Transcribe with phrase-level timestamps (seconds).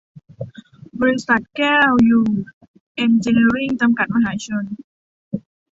[1.01, 2.25] บริษัท แก้วอยู่
[2.95, 4.63] เอ็นจิเนียริ่ง จำกัด มหาชน